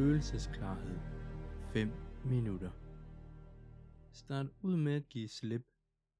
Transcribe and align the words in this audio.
følelsesklarhed 0.00 0.98
5 1.72 1.88
minutter. 2.24 2.72
Start 4.12 4.46
ud 4.62 4.76
med 4.76 4.92
at 4.92 5.08
give 5.08 5.28
slip 5.28 5.66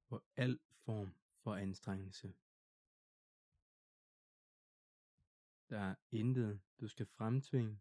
på 0.09 0.22
al 0.37 0.59
form 0.85 1.14
for 1.43 1.54
anstrengelse. 1.54 2.35
Der 5.71 5.79
er 5.79 5.95
intet, 6.11 6.61
du 6.80 6.89
skal 6.89 7.07
fremtvinge. 7.07 7.80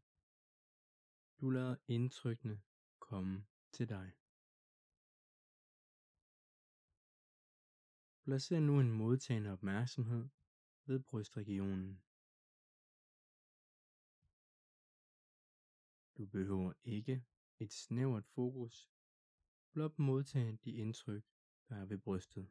Du 1.41 1.49
lader 1.49 1.75
indtrykkene 1.87 2.61
komme 2.99 3.45
til 3.71 3.89
dig. 3.89 4.11
Placer 8.23 8.59
nu 8.59 8.79
en 8.79 8.91
modtagende 8.91 9.51
opmærksomhed 9.51 10.29
ved 10.85 10.99
brystregionen. 10.99 12.01
Du 16.19 16.25
behøver 16.25 16.73
ikke 16.83 17.25
et 17.59 17.73
snævert 17.73 18.25
fokus, 18.27 18.89
blot 19.71 19.99
modtage 19.99 20.59
de 20.65 20.71
indtryk, 20.71 21.23
der 21.69 21.75
er 21.75 21.85
ved 21.85 21.97
brystet. 21.97 22.49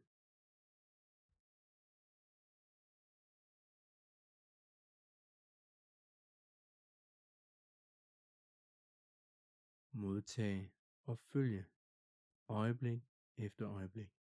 Modtage 9.92 10.72
og 11.04 11.18
følge 11.18 11.66
øjeblik 12.48 13.02
efter 13.36 13.70
øjeblik. 13.70 14.17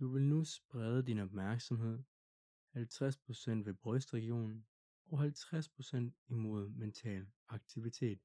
Du 0.00 0.08
vil 0.08 0.22
nu 0.22 0.44
sprede 0.44 1.06
din 1.06 1.18
opmærksomhed 1.18 2.04
50% 2.76 2.78
ved 3.64 3.74
brystregionen 3.74 4.66
og 5.04 5.24
50% 5.24 6.10
imod 6.28 6.68
mental 6.68 7.26
aktivitet. 7.48 8.20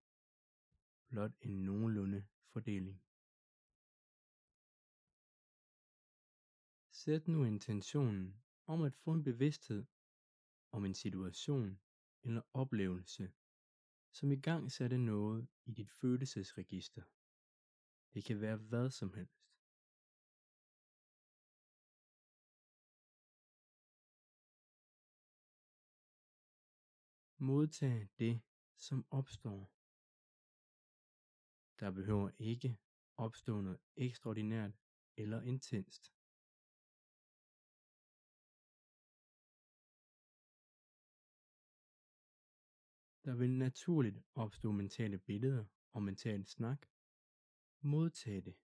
Blot 1.08 1.32
en 1.42 1.66
nogenlunde 1.66 2.26
fordeling. 2.52 3.02
Sæt 6.92 7.28
nu 7.28 7.44
intentionen 7.44 8.42
om 8.66 8.82
at 8.82 8.96
få 8.96 9.12
en 9.12 9.24
bevidsthed 9.24 9.86
om 10.72 10.86
en 10.86 10.94
situation 10.94 11.80
eller 12.24 12.42
oplevelse, 12.54 13.32
som 14.12 14.32
i 14.32 14.36
gang 14.36 14.72
satte 14.72 14.98
noget 14.98 15.48
i 15.66 15.72
dit 15.72 15.92
følelsesregister. 15.92 17.04
Det 18.14 18.24
kan 18.24 18.42
være 18.42 18.58
hvad 18.58 18.90
som 18.90 19.14
helst. 19.14 19.49
Modtag 27.42 28.10
det, 28.20 28.42
som 28.78 29.06
opstår. 29.10 29.72
Der 31.80 31.92
behøver 31.92 32.32
ikke 32.38 32.78
opstå 33.18 33.62
noget 33.62 33.80
ekstraordinært 33.96 34.72
eller 35.18 35.42
intenst. 35.42 36.14
Der 43.26 43.36
vil 43.36 43.58
naturligt 43.58 44.24
opstå 44.36 44.72
mentale 44.72 45.18
billeder 45.18 45.66
og 45.92 46.04
mental 46.04 46.46
snak. 46.46 46.86
Modtag 47.82 48.46
det. 48.46 48.58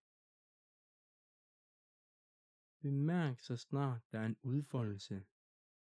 Bemærk 2.81 3.39
så 3.39 3.57
snart 3.57 4.01
der 4.11 4.19
er 4.19 4.25
en 4.25 4.37
udfoldelse 4.43 5.25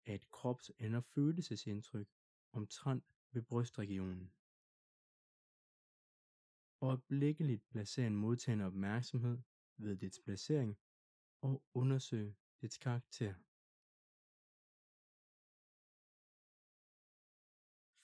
af 0.07 0.15
et 0.15 0.31
krops- 0.31 0.71
eller 0.79 1.01
følelsesindtryk 1.01 2.18
omtrent 2.53 3.05
ved 3.33 3.43
brystregionen. 3.43 4.33
Øjeblikkeligt 6.81 7.69
placer 7.69 8.07
en 8.07 8.17
modtagende 8.17 8.65
opmærksomhed 8.65 9.39
ved 9.77 9.97
dets 9.97 10.21
placering 10.21 10.79
og 11.41 11.63
undersøg 11.75 12.37
dets 12.61 12.79
karakter. 12.79 13.35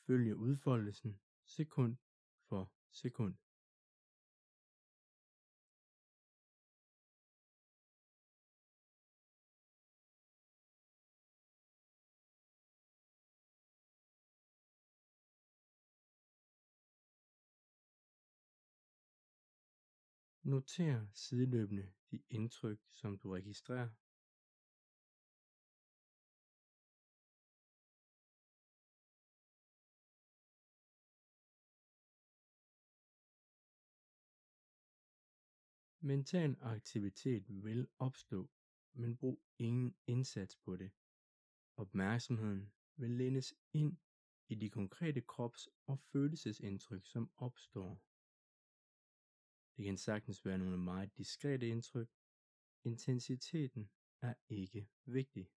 Følge 0.07 0.37
udfoldelsen 0.37 1.21
sekund 1.45 1.97
for 2.49 2.73
sekund. 2.91 3.44
Noter 20.45 21.07
sideløbende 21.13 21.93
de 22.11 22.23
indtryk, 22.31 22.79
som 22.91 23.19
du 23.19 23.31
registrerer. 23.31 23.89
Mental 36.01 36.57
aktivitet 36.61 37.65
vil 37.65 37.89
opstå, 37.99 38.51
men 38.93 39.17
brug 39.17 39.43
ingen 39.59 39.97
indsats 40.07 40.57
på 40.57 40.77
det. 40.77 40.91
Opmærksomheden 41.77 42.73
vil 42.97 43.11
lænes 43.11 43.55
ind 43.73 43.97
i 44.49 44.55
de 44.55 44.71
konkrete 44.71 45.21
krops- 45.21 45.69
og 45.87 45.99
følelsesindtryk, 46.01 47.07
som 47.07 47.31
opstår. 47.37 48.03
Det 49.77 49.85
kan 49.85 49.97
sagtens 49.97 50.45
være 50.45 50.59
nogle 50.59 50.79
meget 50.79 51.17
diskrete 51.17 51.69
indtryk. 51.69 52.09
Intensiteten 52.85 53.91
er 54.23 54.35
ikke 54.49 54.89
vigtig. 55.05 55.49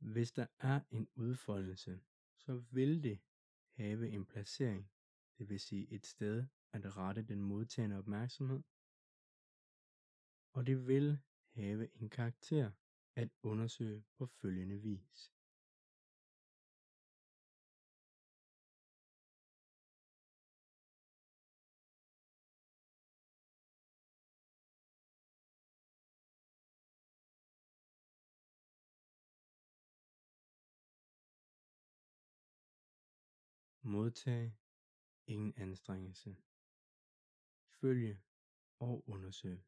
Hvis 0.00 0.32
der 0.32 0.46
er 0.58 0.80
en 0.90 1.08
udfoldelse, 1.14 2.00
så 2.36 2.62
vil 2.70 3.02
det 3.02 3.20
have 3.72 4.08
en 4.08 4.26
placering, 4.26 4.90
det 5.38 5.48
vil 5.48 5.60
sige 5.60 5.92
et 5.92 6.06
sted 6.06 6.46
at 6.72 6.96
rette 6.96 7.22
den 7.22 7.42
modtagende 7.42 7.98
opmærksomhed, 7.98 8.62
og 10.52 10.66
det 10.66 10.86
vil 10.86 11.18
have 11.54 11.94
en 11.94 12.10
karakter 12.10 12.70
at 13.16 13.28
undersøge 13.42 14.04
på 14.18 14.26
følgende 14.26 14.76
vis. 14.76 15.32
Modtag 33.82 34.52
ingen 35.26 35.54
anstrengelse. 35.56 36.36
Følge 37.68 38.20
og 38.78 39.04
undersøge. 39.08 39.64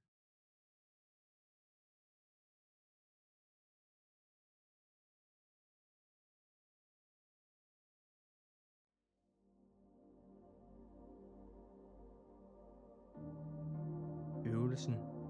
Øvelsen 14.46 15.21